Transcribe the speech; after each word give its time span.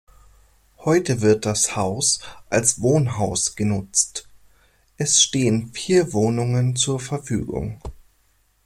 Heute 0.79 1.21
wird 1.21 1.45
das 1.45 1.75
Haus 1.75 2.21
als 2.49 2.81
Wohnhaus 2.81 3.55
genutzt, 3.55 4.27
es 4.97 5.21
stehen 5.21 5.71
vier 5.73 6.11
Wohnungen 6.11 6.75
zur 6.75 6.99
Verfügung. 6.99 7.79